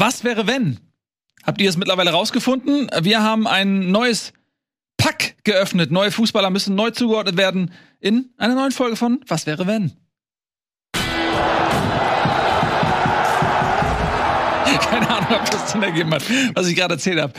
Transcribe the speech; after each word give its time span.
Was 0.00 0.22
wäre 0.22 0.46
wenn? 0.46 0.78
Habt 1.42 1.60
ihr 1.60 1.68
es 1.68 1.76
mittlerweile 1.76 2.12
rausgefunden? 2.12 2.88
Wir 3.00 3.20
haben 3.20 3.48
ein 3.48 3.90
neues 3.90 4.32
Pack 4.96 5.34
geöffnet. 5.42 5.90
Neue 5.90 6.12
Fußballer 6.12 6.50
müssen 6.50 6.76
neu 6.76 6.92
zugeordnet 6.92 7.36
werden 7.36 7.72
in 7.98 8.30
einer 8.36 8.54
neuen 8.54 8.70
Folge 8.70 8.94
von 8.94 9.24
Was 9.26 9.46
wäre 9.46 9.66
wenn? 9.66 9.90
Keine 14.88 15.10
Ahnung, 15.10 15.40
ob 15.40 15.50
das 15.50 15.72
Sinn 15.72 15.82
ergeben 15.82 16.14
hat, 16.14 16.22
was 16.54 16.68
ich 16.68 16.76
gerade 16.76 16.94
erzählt 16.94 17.20
habe. 17.20 17.32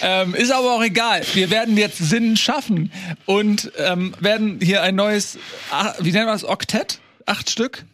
Ähm, 0.00 0.36
ist 0.36 0.52
aber 0.52 0.72
auch 0.72 0.84
egal. 0.84 1.22
Wir 1.32 1.50
werden 1.50 1.76
jetzt 1.76 1.98
Sinn 1.98 2.36
schaffen 2.36 2.92
und 3.26 3.72
ähm, 3.76 4.14
werden 4.20 4.60
hier 4.62 4.82
ein 4.82 4.94
neues, 4.94 5.36
ah, 5.72 5.94
wie 5.98 6.12
nennen 6.12 6.26
wir 6.26 6.32
das, 6.32 6.44
Oktett? 6.44 7.00
Acht 7.26 7.50
Stück? 7.50 7.84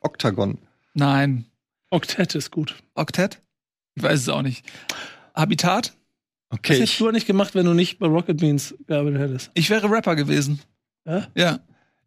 Oktagon. 0.00 0.56
Nein. 0.94 1.44
Oktett 1.90 2.34
ist 2.34 2.50
gut. 2.50 2.76
Oktett? 2.94 3.42
Ich 3.94 4.02
weiß 4.02 4.20
es 4.20 4.28
auch 4.28 4.42
nicht. 4.42 4.64
Habitat? 5.34 5.92
Okay. 6.50 6.72
Das 6.72 6.80
hättest 6.80 7.00
du 7.00 7.10
nicht 7.10 7.26
gemacht, 7.26 7.54
wenn 7.54 7.66
du 7.66 7.74
nicht 7.74 7.98
bei 7.98 8.06
Rocket 8.06 8.38
Beans 8.38 8.74
gearbeitet 8.86 9.20
hättest. 9.20 9.50
Ich 9.54 9.70
wäre 9.70 9.90
Rapper 9.90 10.16
gewesen. 10.16 10.60
Ja? 11.06 11.28
Ja. 11.34 11.60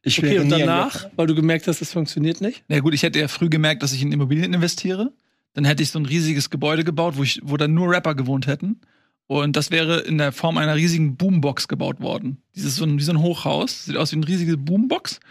Ich 0.05 0.19
Okay, 0.19 0.39
und 0.39 0.49
danach, 0.49 1.07
weil 1.15 1.27
du 1.27 1.35
gemerkt 1.35 1.65
hast, 1.67 1.81
es 1.81 1.93
funktioniert 1.93 2.41
nicht. 2.41 2.63
Na 2.67 2.79
gut, 2.81 2.93
ich 2.93 3.03
hätte 3.03 3.19
ja 3.19 3.29
früh 3.29 3.47
gemerkt, 3.47 3.83
dass 3.83 3.93
ich 3.93 4.01
in 4.01 4.11
Immobilien 4.11 4.53
investiere. 4.53 5.13
Dann 5.53 5.63
hätte 5.63 5.81
ich 5.81 5.91
so 5.91 5.99
ein 5.99 6.05
riesiges 6.05 6.49
Gebäude 6.49 6.83
gebaut, 6.83 7.15
wo, 7.15 7.23
ich, 7.23 7.39
wo 7.43 7.55
dann 7.55 7.73
nur 7.73 7.89
Rapper 7.89 8.13
gewohnt 8.13 8.47
hätten. 8.47 8.81
Und 9.27 9.55
das 9.55 9.71
wäre 9.71 10.01
in 10.01 10.17
der 10.17 10.33
Form 10.33 10.57
einer 10.57 10.75
riesigen 10.75 11.15
Boombox 11.15 11.69
gebaut 11.69 12.01
worden. 12.01 12.41
Dieses 12.53 12.75
so 12.75 12.83
ein, 12.83 12.97
wie 12.97 13.03
so 13.03 13.13
ein 13.13 13.21
Hochhaus. 13.21 13.85
Sieht 13.85 13.95
aus 13.95 14.11
wie 14.11 14.17
eine 14.17 14.27
riesige 14.27 14.57
Boombox. 14.57 15.21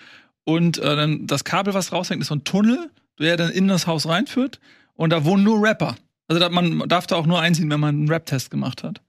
Und 0.44 0.78
äh, 0.78 0.96
dann 0.96 1.26
das 1.26 1.44
Kabel, 1.44 1.74
was 1.74 1.92
raushängt, 1.92 2.22
ist 2.22 2.28
so 2.28 2.36
ein 2.36 2.44
Tunnel, 2.44 2.90
der 3.18 3.36
dann 3.36 3.50
in 3.50 3.68
das 3.68 3.86
Haus 3.86 4.08
reinführt. 4.08 4.58
Und 4.94 5.10
da 5.10 5.24
wohnen 5.24 5.44
nur 5.44 5.62
Rapper. 5.62 5.96
Also 6.32 6.50
man 6.50 6.88
darf 6.88 7.06
da 7.06 7.16
auch 7.16 7.26
nur 7.26 7.40
einziehen, 7.40 7.70
wenn 7.70 7.80
man 7.80 7.94
einen 7.96 8.08
Rap-Test 8.08 8.50
gemacht 8.50 8.82
hat. 8.82 9.02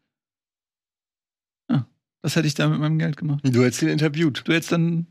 Ja, 1.70 1.88
das 2.22 2.36
hätte 2.36 2.48
ich 2.48 2.54
da 2.54 2.68
mit 2.68 2.80
meinem 2.80 3.00
Geld 3.00 3.18
gemacht. 3.18 3.42
Du 3.44 3.64
hättest 3.64 3.82
ihn 3.82 3.90
interviewt. 3.90 4.44
Du 4.46 4.54
hättest 4.54 4.72
dann 4.72 5.08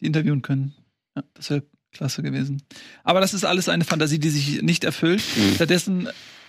die 0.00 0.06
interviewen 0.06 0.42
können. 0.42 0.74
Ja, 1.16 1.24
das 1.34 1.50
wäre 1.50 1.62
klasse 1.92 2.22
gewesen. 2.22 2.62
Aber 3.04 3.20
das 3.20 3.34
ist 3.34 3.44
alles 3.44 3.68
eine 3.68 3.84
Fantasie, 3.84 4.18
die 4.18 4.30
sich 4.30 4.62
nicht 4.62 4.84
erfüllt. 4.84 5.22
Stattdessen 5.54 6.08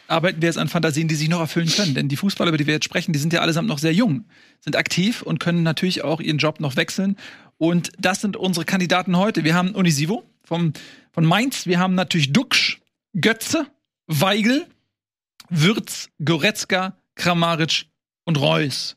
arbeiten 0.10 0.42
wir 0.42 0.48
jetzt 0.48 0.58
an 0.58 0.68
Fantasien, 0.68 1.08
die 1.08 1.16
sich 1.16 1.30
noch 1.30 1.40
erfüllen 1.40 1.70
können. 1.70 1.94
Denn 1.94 2.08
die 2.08 2.18
Fußballer, 2.18 2.50
über 2.50 2.58
die 2.58 2.68
wir 2.68 2.74
jetzt 2.74 2.86
sprechen, 2.86 3.14
die 3.14 3.20
sind 3.20 3.34
ja 3.34 3.42
allesamt 3.42 3.68
noch 3.68 3.80
sehr 3.80 3.94
jung, 3.94 4.26
sind 4.60 4.76
aktiv 4.76 5.22
und 5.22 5.40
können 5.40 5.64
natürlich 5.64 6.04
auch 6.04 6.20
ihren 6.20 6.38
Job 6.38 6.60
noch 6.60 6.76
wechseln. 6.76 7.16
Und 7.58 7.92
das 8.00 8.22
sind 8.22 8.36
unsere 8.36 8.66
Kandidaten 8.66 9.18
heute. 9.18 9.44
Wir 9.44 9.54
haben 9.54 9.72
Unisivo 9.72 10.24
vom, 10.44 10.74
von 11.12 11.26
Mainz, 11.26 11.68
wir 11.68 11.80
haben 11.80 11.96
natürlich 11.96 12.34
Duxch, 12.34 12.82
Götze, 13.20 13.68
Weigel, 14.08 14.66
Würz, 15.50 16.10
Goretzka, 16.24 16.96
Kramaric 17.16 17.86
und 18.26 18.40
Reus. 18.40 18.96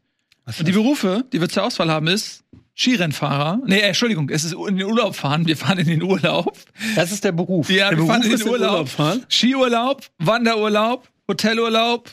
Und 0.59 0.67
die 0.67 0.73
Berufe, 0.73 1.25
die 1.33 1.41
wir 1.41 1.49
zur 1.49 1.65
Auswahl 1.65 1.91
haben, 1.91 2.07
ist 2.09 2.45
Skirennfahrer. 2.75 3.61
Nee, 3.67 3.79
äh, 3.81 3.89
Entschuldigung, 3.89 4.29
es 4.31 4.45
ist 4.45 4.55
in 4.55 4.77
den 4.77 4.87
Urlaub 4.87 5.15
fahren. 5.15 5.47
Wir 5.47 5.57
fahren 5.57 5.79
in 5.79 5.87
den 5.87 6.03
Urlaub. 6.03 6.57
Das 6.97 7.13
ist 7.13 7.23
der 7.25 7.33
Beruf. 7.33 7.71
Ja, 7.71 7.91
Der 7.91 7.99
wir 7.99 8.07
fahren 8.07 8.21
Beruf 8.23 8.27
in 8.27 8.33
ist 8.33 8.41
den 8.41 8.47
in 8.49 8.53
Urlaub. 8.55 8.71
Urlaub 8.73 8.89
fahren? 8.89 9.27
Skiurlaub, 9.29 10.07
Wanderurlaub, 10.19 11.09
Hotelurlaub. 11.29 12.11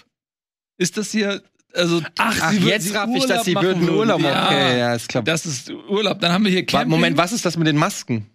Ist 0.77 0.97
das 0.97 1.11
hier, 1.11 1.41
also. 1.73 2.01
Ach, 2.17 2.51
würden- 2.53 2.67
jetzt 2.67 2.93
raff 2.93 3.09
ich, 3.13 3.25
dass 3.25 3.45
sie 3.45 3.55
würden 3.55 3.89
Urlaub 3.89 4.21
machen. 4.21 4.33
Ja, 4.33 4.45
Okay, 4.47 4.79
ja, 4.79 4.93
ist 4.95 5.09
klar. 5.09 5.23
Das 5.23 5.45
ist 5.45 5.71
Urlaub. 5.71 6.19
Dann 6.19 6.31
haben 6.31 6.43
wir 6.45 6.51
hier 6.51 6.65
Camping. 6.65 6.89
Moment, 6.89 7.17
was 7.17 7.31
ist 7.31 7.45
das 7.45 7.57
mit 7.57 7.67
den 7.67 7.77
Masken? 7.77 8.29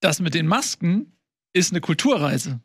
Das 0.00 0.20
mit 0.20 0.34
den 0.34 0.46
Masken 0.46 1.12
ist 1.52 1.72
eine 1.72 1.80
Kulturreise. 1.80 2.60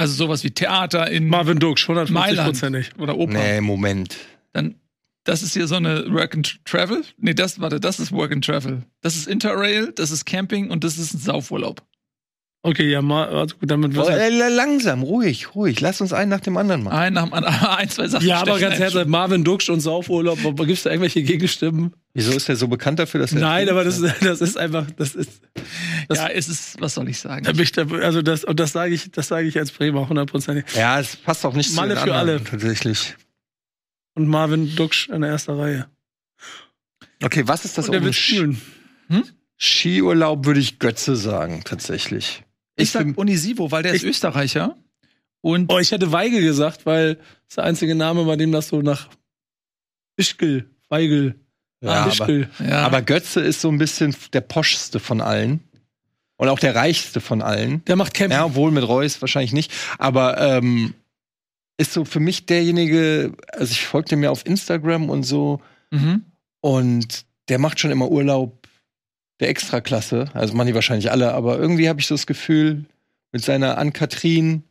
Also 0.00 0.14
sowas 0.14 0.44
wie 0.44 0.50
Theater 0.50 1.10
in 1.10 1.28
Marvin 1.28 1.58
Duksch, 1.58 1.82
150 1.82 2.14
Mailand 2.14 2.46
Prozentig. 2.52 2.90
oder 2.96 3.18
Oper. 3.18 3.34
Nee, 3.34 3.60
Moment. 3.60 4.16
Dann, 4.54 4.76
das 5.24 5.42
ist 5.42 5.52
hier 5.52 5.66
so 5.66 5.74
eine 5.74 6.10
Work 6.10 6.34
and 6.34 6.64
Travel. 6.64 7.02
Nee, 7.18 7.34
das, 7.34 7.60
warte, 7.60 7.80
das 7.80 8.00
ist 8.00 8.10
Work 8.10 8.32
and 8.32 8.42
Travel. 8.42 8.84
Das 9.02 9.14
ist 9.14 9.28
Interrail, 9.28 9.92
das 9.92 10.10
ist 10.10 10.24
Camping 10.24 10.70
und 10.70 10.84
das 10.84 10.96
ist 10.96 11.12
ein 11.12 11.18
Saufurlaub. 11.18 11.82
Okay, 12.62 12.90
ja, 12.90 13.00
mal, 13.00 13.26
also 13.28 13.56
gut, 13.56 13.70
damit 13.70 13.96
Oh, 13.96 14.00
was. 14.00 14.08
äh, 14.10 14.28
langsam, 14.28 15.02
ruhig, 15.02 15.54
ruhig. 15.54 15.80
Lass 15.80 16.02
uns 16.02 16.12
einen 16.12 16.28
nach 16.30 16.40
dem 16.40 16.58
anderen 16.58 16.82
machen. 16.82 16.94
Ein 16.94 17.14
nach 17.14 17.24
dem 17.24 17.32
anderen, 17.32 17.54
ein, 17.78 17.88
zwei 17.88 18.06
Sachen. 18.06 18.26
Ja, 18.26 18.42
aber 18.42 18.58
ganz 18.58 18.78
herzlich, 18.78 19.06
Marvin 19.06 19.44
Duksch 19.44 19.70
und 19.70 19.80
Saufurlaub, 19.80 20.38
gibt 20.42 20.68
es 20.70 20.82
da 20.82 20.90
irgendwelche 20.90 21.22
Gegenstimmen? 21.22 21.94
Wieso 22.12 22.32
ist 22.32 22.48
der 22.48 22.56
so 22.56 22.68
bekannt 22.68 22.98
dafür, 22.98 23.20
dass 23.20 23.32
er. 23.32 23.40
Nein, 23.40 23.68
aber 23.70 23.82
das, 23.82 23.98
das 24.20 24.42
ist 24.42 24.58
einfach, 24.58 24.86
das 24.96 25.14
ist, 25.14 25.40
das- 26.08 26.18
Ja, 26.18 26.28
es 26.28 26.48
ist, 26.48 26.78
was 26.82 26.94
soll 26.94 27.08
ich 27.08 27.18
sagen? 27.18 27.46
ich 27.58 27.78
also 27.78 28.20
das, 28.20 28.44
und 28.44 28.60
das 28.60 28.72
sage 28.72 28.92
ich, 28.94 29.10
das 29.10 29.28
sage 29.28 29.46
ich 29.48 29.56
als 29.58 29.72
Bremer 29.72 30.06
hundertprozentig. 30.06 30.66
Ja, 30.74 31.00
es 31.00 31.16
passt 31.16 31.46
auch 31.46 31.54
nicht 31.54 31.72
Malle 31.74 31.94
zu 31.94 32.00
den 32.00 32.08
für 32.08 32.14
anderen, 32.14 32.40
alle. 32.40 32.44
Tatsächlich. 32.44 33.16
Und 34.14 34.28
Marvin 34.28 34.76
Duksch 34.76 35.08
in 35.08 35.22
der 35.22 35.30
ersten 35.30 35.52
Reihe. 35.52 35.86
Okay, 37.22 37.44
was 37.46 37.64
ist 37.64 37.78
das 37.78 37.86
und 37.86 37.92
der 37.92 38.00
oben? 38.00 38.06
wird 38.06 38.16
spielen. 38.16 38.60
Skiurlaub 39.56 40.44
würde 40.46 40.60
ich 40.60 40.78
Götze 40.78 41.16
sagen, 41.16 41.62
tatsächlich. 41.64 42.42
Ich 42.82 42.90
sag 42.90 43.16
Unisivo, 43.16 43.70
weil 43.70 43.82
der 43.82 43.92
ist 43.94 44.02
Ich- 44.02 44.08
Österreicher. 44.08 44.76
Und 45.42 45.72
Oh, 45.72 45.78
ich 45.78 45.90
hätte 45.92 46.12
Weigel 46.12 46.42
gesagt, 46.42 46.84
weil 46.86 47.14
das 47.14 47.24
ist 47.48 47.56
der 47.56 47.64
einzige 47.64 47.94
Name, 47.94 48.24
bei 48.24 48.36
dem 48.36 48.52
das 48.52 48.68
so 48.68 48.82
nach 48.82 49.08
Ischgl, 50.16 50.68
Weigel, 50.88 51.34
ja, 51.82 51.90
ah, 51.90 52.02
aber, 52.02 52.12
Ischgl. 52.12 52.50
ja, 52.68 52.82
aber 52.82 53.00
Götze 53.02 53.40
ist 53.40 53.60
so 53.62 53.68
ein 53.70 53.78
bisschen 53.78 54.14
der 54.32 54.42
poschste 54.42 55.00
von 55.00 55.20
allen. 55.20 55.60
Und 56.36 56.48
auch 56.48 56.58
der 56.58 56.74
reichste 56.74 57.20
von 57.20 57.42
allen. 57.42 57.84
Der 57.84 57.96
macht 57.96 58.14
Camping. 58.14 58.36
Ja, 58.36 58.46
obwohl 58.46 58.70
mit 58.70 58.86
Reus 58.86 59.20
wahrscheinlich 59.20 59.52
nicht. 59.52 59.72
Aber 59.98 60.38
ähm, 60.40 60.94
ist 61.76 61.92
so 61.92 62.04
für 62.06 62.20
mich 62.20 62.46
derjenige, 62.46 63.32
also 63.52 63.72
ich 63.72 63.84
folgte 63.86 64.16
mir 64.16 64.30
auf 64.30 64.44
Instagram 64.46 65.08
und 65.10 65.22
so. 65.22 65.60
mhm. 65.90 66.24
Und 66.62 67.24
der 67.48 67.58
macht 67.58 67.80
schon 67.80 67.90
immer 67.90 68.10
Urlaub 68.10 68.59
der 69.40 69.48
Extraklasse. 69.48 70.30
Also 70.34 70.54
machen 70.54 70.68
die 70.68 70.74
wahrscheinlich 70.74 71.10
alle, 71.10 71.32
aber 71.32 71.58
irgendwie 71.58 71.88
habe 71.88 72.00
ich 72.00 72.06
so 72.06 72.14
das 72.14 72.26
Gefühl, 72.26 72.84
mit 73.32 73.42
seiner 73.42 73.78
Ann-Kathrin, 73.78 74.64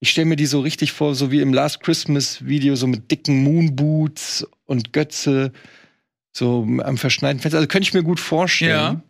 ich 0.00 0.10
stelle 0.10 0.26
mir 0.26 0.36
die 0.36 0.46
so 0.46 0.60
richtig 0.60 0.92
vor, 0.92 1.14
so 1.14 1.30
wie 1.30 1.40
im 1.40 1.52
Last 1.52 1.80
Christmas-Video, 1.80 2.76
so 2.76 2.86
mit 2.86 3.10
dicken 3.10 3.42
Moonboots 3.42 4.46
und 4.64 4.92
Götze, 4.92 5.52
so 6.32 6.66
am 6.82 6.98
verschneiten 6.98 7.40
Fenster. 7.40 7.58
Also 7.58 7.68
könnte 7.68 7.88
ich 7.88 7.94
mir 7.94 8.02
gut 8.02 8.20
vorstellen. 8.20 8.70
Ja. 8.70 9.00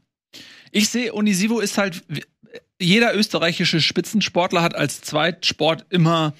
Ich 0.70 0.88
sehe, 0.88 1.12
Unisivo 1.12 1.60
ist 1.60 1.78
halt, 1.78 2.04
jeder 2.80 3.14
österreichische 3.14 3.80
Spitzensportler 3.80 4.62
hat 4.62 4.74
als 4.74 5.00
Zweitsport 5.00 5.86
immer 5.90 6.34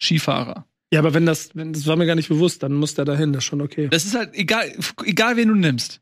Skifahrer. 0.00 0.66
Ja, 0.92 1.00
aber 1.00 1.14
wenn 1.14 1.26
das, 1.26 1.50
wenn, 1.54 1.72
das 1.72 1.86
war 1.86 1.96
mir 1.96 2.06
gar 2.06 2.14
nicht 2.14 2.28
bewusst, 2.28 2.62
dann 2.62 2.74
muss 2.74 2.94
der 2.94 3.04
dahin, 3.04 3.32
das 3.32 3.44
ist 3.44 3.48
schon 3.48 3.60
okay. 3.60 3.88
Das 3.88 4.04
ist 4.04 4.14
halt 4.14 4.34
egal, 4.34 4.70
egal 5.04 5.36
wen 5.36 5.48
du 5.48 5.54
nimmst. 5.54 6.00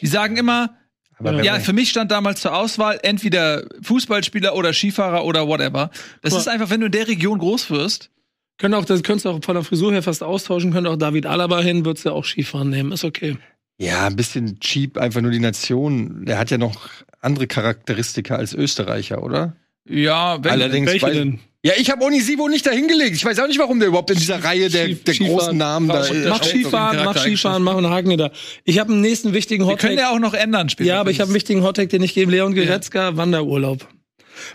Die 0.00 0.06
sagen 0.06 0.36
immer, 0.36 0.76
Aber 1.20 1.42
ja, 1.44 1.60
für 1.60 1.72
mich 1.72 1.90
stand 1.90 2.10
damals 2.10 2.40
zur 2.40 2.54
Auswahl 2.56 2.98
entweder 3.02 3.64
Fußballspieler 3.82 4.54
oder 4.54 4.72
Skifahrer 4.72 5.24
oder 5.24 5.46
whatever. 5.46 5.90
Das 6.22 6.32
mal. 6.32 6.38
ist 6.40 6.48
einfach, 6.48 6.70
wenn 6.70 6.80
du 6.80 6.86
in 6.86 6.92
der 6.92 7.08
Region 7.08 7.38
groß 7.38 7.70
wirst. 7.70 8.10
Können 8.58 8.74
auch, 8.74 8.84
das 8.84 9.02
könntest 9.02 9.24
du 9.24 9.30
auch 9.30 9.44
von 9.44 9.54
der 9.54 9.64
Frisur 9.64 9.92
her 9.92 10.02
fast 10.02 10.22
austauschen, 10.22 10.72
könnte 10.72 10.90
auch 10.90 10.96
David 10.96 11.24
Alaba 11.26 11.60
hin, 11.60 11.84
würdest 11.84 12.04
du 12.04 12.10
auch 12.10 12.24
Skifahren 12.24 12.68
nehmen, 12.68 12.92
ist 12.92 13.04
okay. 13.04 13.38
ja, 13.78 14.06
ein 14.06 14.16
bisschen 14.16 14.60
cheap, 14.60 14.98
einfach 14.98 15.22
nur 15.22 15.30
die 15.30 15.38
Nation. 15.40 16.26
Der 16.26 16.38
hat 16.38 16.50
ja 16.50 16.58
noch 16.58 16.90
andere 17.20 17.46
Charakteristika 17.46 18.34
als 18.36 18.52
Österreicher, 18.52 19.22
oder? 19.22 19.56
Ja, 19.88 20.42
wenn, 20.44 20.52
Allerdings 20.52 20.90
Welche 20.90 21.06
weiß- 21.06 21.12
denn? 21.12 21.40
Ja, 21.62 21.74
ich 21.76 21.90
habe 21.90 22.02
Onisivo 22.04 22.48
nicht 22.48 22.64
dahingelegt. 22.66 23.16
Ich 23.16 23.24
weiß 23.24 23.38
auch 23.40 23.46
nicht, 23.46 23.58
warum 23.58 23.78
der 23.80 23.88
überhaupt 23.88 24.10
in 24.10 24.16
dieser 24.16 24.42
Reihe 24.42 24.70
der, 24.70 24.88
der 24.88 25.14
großen 25.14 25.56
Namen 25.56 25.88
da 25.88 26.00
ist. 26.00 26.12
Mach 26.26 26.42
Skifahren, 26.42 27.04
mach 27.04 27.18
Skifahren, 27.18 27.62
mach 27.62 27.76
einen 27.76 27.90
Haken 27.90 28.16
da. 28.16 28.30
Ich 28.64 28.78
habe 28.78 28.92
einen 28.92 29.02
nächsten 29.02 29.34
wichtigen 29.34 29.64
wir 29.64 29.72
Hot 29.72 29.78
können 29.78 29.98
ja 29.98 30.10
auch 30.10 30.18
noch 30.18 30.32
ändern 30.32 30.70
später. 30.70 30.88
Ja, 30.88 31.00
aber 31.00 31.10
ich 31.10 31.20
habe 31.20 31.28
einen 31.28 31.34
wichtigen 31.34 31.62
Hottag, 31.62 31.90
den 31.90 32.02
ich 32.02 32.14
gebe. 32.14 32.30
Leon 32.32 32.54
Goretzka, 32.54 33.16
Wanderurlaub. 33.18 33.86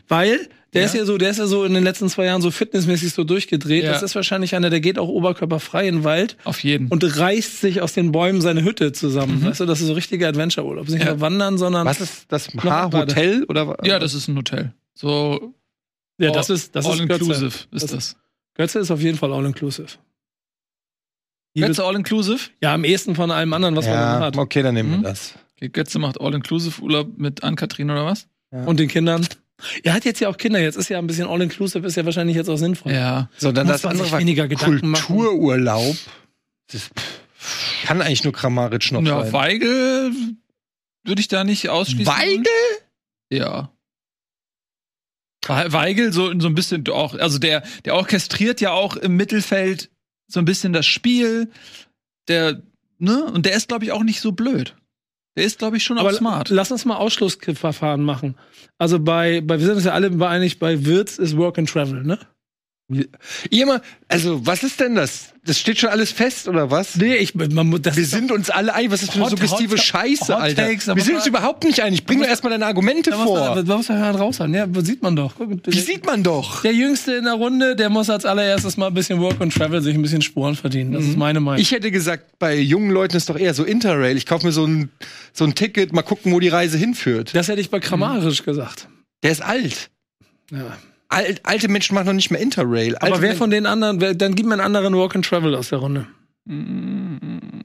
Weil 0.07 0.49
der 0.73 0.81
Ja. 0.81 0.88
ist 0.88 0.95
ja 0.95 1.05
so, 1.05 1.17
der 1.19 1.29
ist 1.29 1.38
ja 1.38 1.45
so 1.45 1.63
in 1.63 1.75
den 1.75 1.83
letzten 1.83 2.09
zwei 2.09 2.25
Jahren 2.25 2.41
so 2.41 2.49
fitnessmäßig 2.49 3.13
so 3.13 3.23
durchgedreht. 3.23 3.84
Ja. 3.84 3.91
Das 3.91 4.02
ist 4.02 4.16
wahrscheinlich 4.16 4.55
einer, 4.55 4.72
der 4.72 4.79
geht 4.81 4.97
auch 4.97 5.07
oberkörperfrei 5.07 5.87
in 5.87 5.97
den 5.97 6.03
Wald 6.03 6.37
Auf 6.43 6.63
jeden. 6.63 6.87
und 6.87 7.03
reißt 7.17 7.61
sich 7.61 7.81
aus 7.84 7.93
den 7.93 8.11
Bäumen 8.11 8.41
seine 8.41 8.63
Hütte 8.63 8.91
zusammen. 8.93 9.46
Weißt 9.46 9.59
du, 9.59 9.66
das 9.66 9.79
ist 9.79 9.87
so 9.87 9.93
richtiger 9.93 10.28
Adventure-Urlaub. 10.28 10.90
Nicht 10.90 11.03
Ja. 11.03 11.11
nur 11.11 11.22
wandern, 11.22 11.59
sondern 11.59 11.85
Was 11.85 12.02
ist 12.02 12.25
das 12.29 12.47
H-Hotel 12.57 13.43
oder 13.47 13.78
ja, 13.84 13.99
das 13.99 14.16
ist 14.16 14.28
ein 14.28 14.35
Hotel. 14.37 14.73
So 14.96 15.53
ja, 16.17 16.32
das 16.32 16.50
ist 16.50 16.76
das 16.76 16.85
all 16.85 16.94
ist 17.00 17.08
Götze. 17.08 17.14
inclusive 17.26 17.66
ist 17.72 17.94
Das-. 17.94 18.16
Götze 18.56 18.79
ist 18.79 18.91
auf 18.91 19.02
jeden 19.02 19.17
Fall 19.17 19.34
all 19.34 19.46
inclusive. 19.46 19.88
Götze 21.58 21.84
all 21.85 21.96
inclusive. 21.96 22.50
Ja, 22.62 22.73
am 22.73 22.84
ehesten 22.84 23.16
von 23.16 23.32
allem 23.32 23.53
anderen, 23.53 23.76
was 23.76 23.85
man 23.85 23.94
ja, 23.94 24.20
hat. 24.20 24.38
okay, 24.38 24.62
dann 24.62 24.73
nehmen 24.76 24.90
Mhm. 24.97 25.02
wir 25.03 25.09
das. 25.09 25.34
Okay, 25.56 25.70
Götze 25.70 26.00
macht 26.00 26.20
all 26.20 26.34
inclusive 26.34 26.82
Urlaub 26.82 27.17
mit 27.17 27.44
Ann-Kathrin 27.44 27.90
oder 27.90 28.06
was? 28.06 28.28
Und 28.52 28.79
den 28.79 28.88
Kindern. 28.90 29.26
Er 29.84 29.94
hat 29.94 30.03
jetzt 30.06 30.20
ja 30.20 30.28
auch 30.29 30.35
Kinder. 30.38 30.59
Jetzt 30.59 30.76
ist 30.76 30.90
ja 30.90 30.97
ein 31.00 31.08
bisschen 31.08 31.28
all 31.28 31.41
inclusive, 31.41 31.85
ist 31.88 31.96
ja 31.96 32.03
wahrscheinlich 32.06 32.35
jetzt 32.35 32.50
auch 32.50 32.58
sinnvoll. 32.58 32.91
Ja. 32.91 33.29
So, 33.38 33.52
dann 33.53 33.67
Muss 33.67 33.76
das 33.76 33.84
man 33.84 33.91
andere 33.94 34.12
war 34.12 34.20
weniger 34.20 34.47
Gedanken 34.50 34.90
machen. 34.90 35.16
Kultururlaub. 35.16 35.96
Das 36.72 36.90
kann 37.85 38.02
eigentlich 38.02 38.23
nur 38.26 38.34
Kramaric 38.34 38.91
noch 38.91 39.02
Ja, 39.03 39.23
sein. 39.23 39.34
Weigel 39.34 40.12
würde 41.06 41.22
ich 41.22 41.28
da 41.29 41.44
nicht 41.46 41.70
ausschließen. 41.70 42.06
Weigel? 42.14 42.46
Ja. 43.32 43.72
Weigel 45.47 46.11
so, 46.11 46.37
so 46.39 46.47
ein 46.47 46.55
bisschen 46.55 46.87
auch, 46.89 47.15
also 47.15 47.39
der, 47.39 47.63
der 47.85 47.95
orchestriert 47.95 48.61
ja 48.61 48.71
auch 48.71 48.95
im 48.95 49.15
Mittelfeld 49.15 49.89
so 50.27 50.39
ein 50.39 50.45
bisschen 50.45 50.73
das 50.73 50.85
Spiel. 50.85 51.51
Der, 52.27 52.61
ne? 52.97 53.25
Und 53.25 53.45
der 53.45 53.53
ist, 53.55 53.67
glaube 53.67 53.85
ich, 53.85 53.91
auch 53.91 54.03
nicht 54.03 54.21
so 54.21 54.31
blöd. 54.31 54.75
Der 55.37 55.43
ist, 55.43 55.59
glaube 55.59 55.77
ich, 55.77 55.83
schon 55.83 55.97
Aber 55.97 56.09
auch 56.09 56.13
smart. 56.13 56.49
lass 56.49 56.71
uns 56.71 56.85
mal 56.85 56.95
Ausschlussverfahren 56.95 58.01
machen. 58.01 58.35
Also 58.77 58.99
bei, 58.99 59.41
bei 59.41 59.59
wir 59.59 59.65
sind 59.65 59.75
uns 59.75 59.85
ja 59.85 59.91
alle 59.91 60.11
einig, 60.27 60.59
bei 60.59 60.85
Wirtz 60.85 61.17
ist 61.17 61.35
Work 61.37 61.59
and 61.59 61.69
Travel, 61.69 62.03
ne? 62.03 62.19
Ihr 63.49 63.66
mal, 63.66 63.82
also, 64.08 64.46
was 64.46 64.61
ist 64.61 64.79
denn 64.79 64.93
das? 64.93 65.29
Das 65.43 65.58
steht 65.59 65.79
schon 65.79 65.90
alles 65.90 66.11
fest, 66.11 66.47
oder 66.47 66.70
was? 66.70 66.96
Nee, 66.96 67.16
ich, 67.16 67.34
man, 67.34 67.82
das 67.82 67.96
Wir 67.97 68.05
sind 68.05 68.32
uns 68.32 68.52
alle 68.52 68.76
einig. 68.76 68.91
Was 68.91 69.02
ist 69.02 69.08
das 69.09 69.16
für 69.16 69.22
eine 69.22 69.26
Hot- 69.26 69.32
suggestive 69.32 69.72
Hot- 69.73 69.79
Scheiße, 69.84 70.34
Hot 70.35 70.41
Alter? 70.41 70.67
Takes, 70.67 70.87
wir 70.87 71.02
sind 71.03 71.16
uns 71.16 71.26
überhaupt 71.26 71.64
nicht 71.64 71.82
einig. 71.82 72.05
Bring 72.05 72.20
doch 72.22 72.28
erstmal 72.28 72.52
deine 72.52 72.66
Argumente 72.67 73.09
Da 73.09 73.17
muss 73.17 73.26
man, 73.34 73.53
vor. 73.55 73.64
da 73.64 73.78
muss 73.78 73.90
man 73.90 74.02
halt 74.03 74.20
raushauen. 74.20 74.53
Ja, 74.53 74.67
sieht 74.84 75.02
man 75.02 75.16
doch. 75.16 75.34
Guck, 75.35 75.49
Wie 75.66 75.79
sieht 75.79 76.05
man 76.05 76.22
doch? 76.22 76.61
der 76.61 76.73
Jüngste 76.73 77.14
in 77.16 77.23
der 77.26 77.34
Runde, 77.34 77.76
der 77.76 77.90
muss 77.90 78.09
als 78.11 78.23
allererstes 78.26 78.78
mal 78.78 78.88
ein 78.88 78.93
bisschen 78.93 79.20
Work 79.20 79.41
and 79.41 79.52
Travel, 79.53 79.81
sich 79.81 79.96
ein 79.96 80.02
bisschen 80.03 80.22
Sporen 80.22 80.55
verdienen. 80.55 80.91
Das 80.93 81.05
ist 81.05 81.17
meine 81.17 81.40
Meinung. 81.40 81.59
Ich 81.61 81.72
hätte 81.72 81.90
gesagt, 81.90 82.38
bei 82.38 82.55
jungen 82.59 82.91
Leuten 82.91 83.17
ist 83.17 83.29
doch 83.29 83.38
eher 83.38 83.55
so 83.55 83.64
Interrail. 83.64 84.16
Ich 84.17 84.28
kaufe 84.28 84.46
mir 84.46 84.52
so 84.52 84.66
ein, 84.66 84.90
so 85.34 85.43
ein 85.43 85.55
Ticket, 85.55 85.91
mal 85.91 86.03
gucken, 86.03 86.31
wo 86.34 86.40
die 86.40 86.49
Reise 86.49 86.78
hinführt. 86.78 87.34
das 87.34 87.47
hätte 87.47 87.61
ich 87.61 87.72
bei 87.72 87.79
grammarisch 87.79 88.43
gesagt. 88.43 88.90
Der 89.23 89.31
ist 89.31 89.41
alt. 89.41 89.90
Ja. 90.52 90.78
Al 91.16 91.40
alte 91.44 91.67
Menschen 91.70 91.96
machen 91.96 92.08
noch 92.08 92.14
nicht 92.14 92.29
mehr 92.29 92.41
Interrail. 92.41 92.96
Aber 92.97 93.06
Alte 93.06 93.22
wer 93.22 93.29
Men- 93.29 93.38
von 93.38 93.50
den 93.50 93.66
anderen, 93.66 94.02
wer, 94.02 94.14
dann 94.16 94.35
gib 94.35 94.46
mir 94.46 94.53
einen 94.53 94.62
anderen 94.62 94.96
Walk 94.96 95.16
and 95.16 95.26
Travel 95.26 95.56
aus 95.56 95.70
der 95.70 95.79
Runde. 95.79 96.08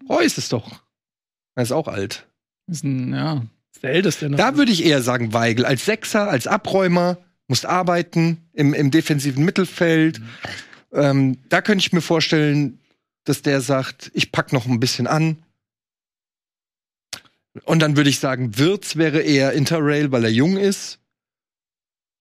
Reus 0.08 0.38
ist 0.38 0.52
doch. 0.52 0.81
Er 1.56 1.62
ist 1.64 1.73
auch 1.73 1.88
alt. 1.88 2.26
Ist 2.69 2.85
ein, 2.85 3.12
ja. 3.12 3.44
Ist 3.75 3.82
der 3.82 3.91
Älteste. 3.91 4.31
Da 4.31 4.56
würde 4.56 4.73
ich 4.73 4.85
eher 4.85 5.02
sagen, 5.02 5.32
Weigel. 5.32 5.64
Als 5.64 5.85
Sechser, 5.85 6.31
als 6.31 6.47
Abräumer, 6.47 7.19
musst 7.49 7.67
arbeiten 7.67 8.38
im, 8.52 8.73
im 8.73 8.91
defensiven 8.91 9.44
Mittelfeld. 9.44 10.20
Ähm, 10.93 11.38
da 11.49 11.61
könnte 11.61 11.85
ich 11.85 11.93
mir 11.93 12.00
vorstellen, 12.00 12.79
dass 13.25 13.43
der 13.43 13.61
sagt, 13.61 14.11
ich 14.14 14.32
pack 14.32 14.52
noch 14.52 14.67
ein 14.67 14.81
bisschen 14.81 15.06
an. 15.06 15.43
Und 17.64 17.81
dann 17.81 17.97
würde 17.97 18.11
ich 18.11 18.20
sagen, 18.20 18.56
Wirz 18.58 18.94
wäre 18.97 19.20
eher 19.20 19.52
Interrail, 19.52 20.12
weil 20.12 20.25
er 20.25 20.31
jung 20.31 20.56
ist. 20.56 21.00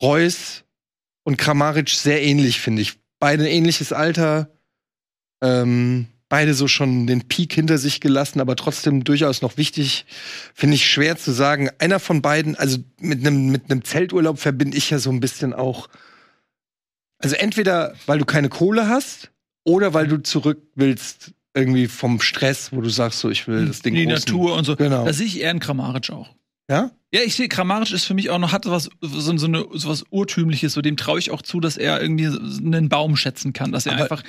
Reus 0.02 0.64
und 1.30 1.38
Kramaric 1.38 1.90
sehr 1.90 2.22
ähnlich, 2.24 2.60
finde 2.60 2.82
ich. 2.82 3.00
Beide 3.20 3.44
ein 3.44 3.50
ähnliches 3.50 3.94
Alter. 3.94 4.50
Ähm, 5.42 6.08
beide 6.28 6.54
so 6.54 6.68
schon 6.68 7.08
den 7.08 7.28
Peak 7.28 7.54
hinter 7.54 7.78
sich 7.78 8.02
gelassen, 8.02 8.40
aber 8.42 8.56
trotzdem 8.56 9.04
durchaus 9.04 9.42
noch 9.42 9.56
wichtig. 9.58 10.06
Finde 10.54 10.76
ich 10.76 10.90
schwer 10.90 11.18
zu 11.18 11.32
sagen. 11.32 11.70
Einer 11.80 12.00
von 12.00 12.22
beiden, 12.22 12.56
also 12.56 12.78
mit 13.00 13.20
einem 13.26 13.50
mit 13.52 13.70
einem 13.72 13.84
Zelturlaub 13.84 14.40
verbinde 14.40 14.76
ich 14.78 14.90
ja 14.90 15.00
so 15.00 15.12
ein 15.12 15.20
bisschen 15.20 15.54
auch. 15.54 15.88
Also 17.20 17.36
entweder 17.36 17.94
weil 18.06 18.20
du 18.20 18.26
keine 18.26 18.50
Kohle 18.50 18.88
hast 18.90 19.32
oder 19.64 19.94
weil 19.94 20.08
du 20.08 20.18
zurück 20.22 20.62
willst 20.76 21.32
irgendwie 21.54 21.88
vom 21.88 22.22
Stress, 22.22 22.72
wo 22.72 22.82
du 22.82 22.90
sagst 22.90 23.20
so, 23.20 23.30
ich 23.30 23.48
will 23.48 23.68
das 23.68 23.82
Ding 23.82 23.94
Die 23.96 24.06
großen- 24.06 24.12
Natur 24.14 24.56
und 24.56 24.66
so. 24.66 24.76
Genau. 24.76 25.06
Da 25.06 25.14
sehe 25.14 25.26
ich 25.26 25.40
eher 25.42 25.50
einen 25.50 25.60
Kramaric 25.60 26.10
auch. 26.12 26.30
Ja? 26.70 26.92
Ja, 27.12 27.22
ich 27.26 27.34
sehe, 27.36 27.48
Kramaric 27.50 27.92
ist 27.92 28.06
für 28.06 28.14
mich 28.14 28.30
auch 28.30 28.38
noch, 28.38 28.52
hat 28.52 28.68
was, 28.68 28.90
so, 29.02 29.36
so, 29.38 29.46
eine, 29.48 29.66
so 29.74 29.90
was 29.90 30.04
Urtümliches, 30.12 30.74
so 30.74 30.82
dem 30.82 30.96
traue 30.96 31.18
ich 31.18 31.32
auch 31.32 31.42
zu, 31.42 31.60
dass 31.60 31.76
er 31.76 32.00
irgendwie 32.02 32.28
einen 32.28 32.88
Baum 32.88 33.16
schätzen 33.16 33.52
kann, 33.52 33.72
dass 33.72 33.88
er 33.88 33.94
Aber- 33.94 34.04
einfach 34.04 34.24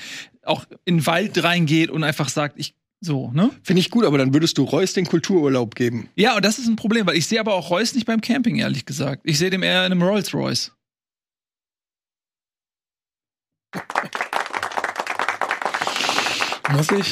auch 0.44 0.64
in 0.86 0.96
den 0.98 1.06
Wald 1.06 1.42
reingeht 1.44 1.90
und 1.90 2.04
einfach 2.04 2.30
sagt, 2.30 2.58
ich, 2.58 2.74
so, 3.02 3.30
ne? 3.32 3.50
Finde 3.62 3.80
ich 3.80 3.90
gut, 3.90 4.04
aber 4.04 4.16
dann 4.18 4.32
würdest 4.32 4.56
du 4.58 4.64
Reus 4.64 4.92
den 4.94 5.06
Kultururlaub 5.06 5.74
geben. 5.74 6.08
Ja, 6.16 6.36
und 6.36 6.44
das 6.44 6.58
ist 6.58 6.68
ein 6.68 6.76
Problem, 6.76 7.06
weil 7.06 7.16
ich 7.16 7.26
sehe 7.26 7.40
aber 7.40 7.54
auch 7.54 7.70
Reus 7.70 7.94
nicht 7.94 8.06
beim 8.06 8.20
Camping, 8.22 8.56
ehrlich 8.56 8.86
gesagt. 8.86 9.22
Ich 9.24 9.38
sehe 9.38 9.50
dem 9.50 9.62
eher 9.62 9.84
in 9.86 9.92
einem 9.92 10.02
Rolls 10.02 10.32
Royce. 10.32 10.72
Muss 16.72 16.90
ich? 16.92 17.10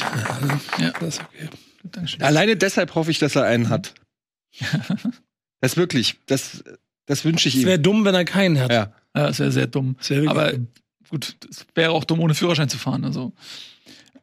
Ja. 0.77 0.91
Das 0.99 1.15
ist 1.17 1.21
okay. 1.21 1.49
Dankeschön. 1.83 2.21
Alleine 2.23 2.55
deshalb 2.55 2.95
hoffe 2.95 3.11
ich, 3.11 3.19
dass 3.19 3.35
er 3.35 3.43
einen 3.45 3.69
hat. 3.69 3.93
Das 5.61 5.77
wirklich, 5.77 6.15
das, 6.27 6.63
das 7.05 7.25
wünsche 7.25 7.49
ich 7.49 7.55
Es 7.55 7.61
ihm. 7.61 7.67
wäre 7.67 7.79
dumm, 7.79 8.05
wenn 8.05 8.15
er 8.15 8.25
keinen 8.25 8.59
hat. 8.59 8.71
Ja. 8.71 8.93
Ja, 9.15 9.27
das 9.27 9.39
wäre 9.39 9.51
sehr 9.51 9.67
dumm. 9.67 9.95
Wirklich 10.07 10.29
Aber 10.29 10.51
dumm. 10.53 10.67
gut, 11.09 11.35
es 11.49 11.65
wäre 11.75 11.91
auch 11.91 12.03
dumm, 12.03 12.19
ohne 12.21 12.35
Führerschein 12.35 12.69
zu 12.69 12.77
fahren. 12.77 13.03
Also. 13.05 13.33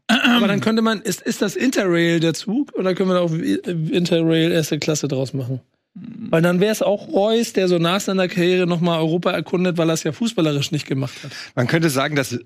Aber 0.08 0.46
dann 0.46 0.60
könnte 0.60 0.82
man, 0.82 1.00
ist, 1.02 1.20
ist 1.22 1.42
das 1.42 1.56
Interrail 1.56 2.20
der 2.20 2.32
Zug 2.34 2.72
oder 2.74 2.94
können 2.94 3.10
wir 3.10 3.14
da 3.14 3.20
auch 3.20 3.32
Interrail 3.32 4.52
erste 4.52 4.78
Klasse 4.78 5.08
draus 5.08 5.34
machen? 5.34 5.60
Weil 5.94 6.42
dann 6.42 6.60
wäre 6.60 6.70
es 6.72 6.82
auch 6.82 7.08
Reus, 7.08 7.54
der 7.54 7.68
so 7.68 7.78
nach 7.78 8.00
seiner 8.00 8.28
Karriere 8.28 8.66
nochmal 8.66 8.98
Europa 9.00 9.30
erkundet, 9.32 9.78
weil 9.78 9.88
er 9.90 9.94
es 9.94 10.04
ja 10.04 10.12
fußballerisch 10.12 10.70
nicht 10.70 10.86
gemacht 10.86 11.14
hat. 11.24 11.32
Man 11.54 11.66
könnte 11.66 11.90
sagen, 11.90 12.14
dass, 12.16 12.38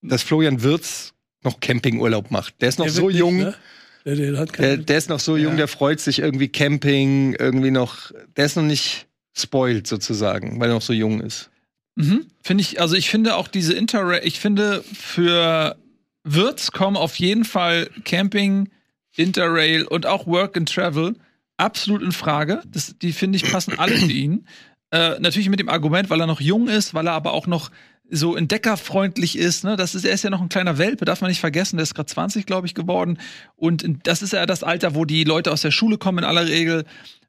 dass 0.00 0.22
Florian 0.22 0.62
Wirz 0.62 1.12
noch 1.44 1.60
Campingurlaub 1.60 2.30
macht. 2.30 2.60
Der 2.60 2.70
ist 2.70 2.78
noch 2.78 2.86
Der 2.86 2.92
so 2.94 3.08
nicht, 3.08 3.18
jung. 3.18 3.36
ne? 3.38 3.54
Der, 4.04 4.16
der 4.16 4.36
hat 4.38 4.58
Der, 4.58 4.76
der 4.76 4.98
ist 4.98 5.08
noch 5.08 5.20
so 5.20 5.36
jung, 5.36 5.52
Ja. 5.52 5.58
der 5.58 5.68
freut 5.68 6.00
sich 6.00 6.18
irgendwie 6.18 6.48
Camping, 6.48 7.34
irgendwie 7.38 7.70
noch. 7.70 8.10
Der 8.36 8.46
ist 8.46 8.56
noch 8.56 8.62
nicht 8.62 9.06
spoiled 9.36 9.86
sozusagen, 9.86 10.60
weil 10.60 10.70
er 10.70 10.74
noch 10.74 10.82
so 10.82 10.92
jung 10.92 11.20
ist. 11.20 11.50
Mhm. 11.94 12.26
Finde 12.42 12.62
ich, 12.62 12.80
also 12.80 12.96
ich 12.96 13.10
finde 13.10 13.36
auch 13.36 13.48
diese 13.48 13.74
Interrail, 13.74 14.20
ich 14.24 14.40
finde 14.40 14.82
für 14.92 15.76
Wirts 16.24 16.72
kommen 16.72 16.96
auf 16.96 17.16
jeden 17.16 17.44
Fall 17.44 17.90
Camping, 18.04 18.68
Interrail 19.16 19.84
und 19.84 20.06
auch 20.06 20.26
Work 20.26 20.56
and 20.56 20.72
Travel 20.72 21.14
absolut 21.58 22.02
in 22.02 22.12
Frage. 22.12 22.62
Das, 22.66 22.96
die 23.00 23.12
finde 23.12 23.36
ich 23.36 23.50
passen 23.50 23.78
alle 23.78 23.96
für 23.96 24.10
ihn. 24.12 24.46
Äh, 24.90 25.18
natürlich 25.20 25.48
mit 25.48 25.60
dem 25.60 25.68
Argument, 25.68 26.10
weil 26.10 26.20
er 26.20 26.26
noch 26.26 26.40
jung 26.40 26.68
ist, 26.68 26.92
weil 26.94 27.06
er 27.06 27.12
aber 27.12 27.32
auch 27.32 27.46
noch 27.46 27.70
so 28.12 28.36
entdeckerfreundlich 28.36 29.38
ist. 29.38 29.64
Ne? 29.64 29.76
Das 29.76 29.94
ist, 29.94 30.04
er 30.04 30.12
ist 30.12 30.22
ja 30.22 30.30
noch 30.30 30.42
ein 30.42 30.50
kleiner 30.50 30.76
Welpe, 30.76 31.06
darf 31.06 31.22
man 31.22 31.30
nicht 31.30 31.40
vergessen. 31.40 31.78
Der 31.78 31.82
ist 31.82 31.94
gerade 31.94 32.06
20, 32.06 32.44
glaube 32.44 32.66
ich, 32.66 32.74
geworden. 32.74 33.18
Und 33.56 33.84
das 34.04 34.20
ist 34.20 34.34
ja 34.34 34.44
das 34.44 34.62
Alter, 34.62 34.94
wo 34.94 35.06
die 35.06 35.24
Leute 35.24 35.50
aus 35.50 35.62
der 35.62 35.70
Schule 35.70 35.96
kommen 35.96 36.18
in 36.18 36.24
aller 36.24 36.46
Regel. 36.46 36.84